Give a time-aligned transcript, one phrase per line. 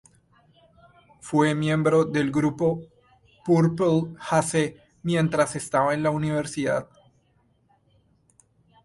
[1.19, 2.81] Fue miembro del grupo
[3.45, 6.89] "Purple Haze" mientras estaba en la universidad.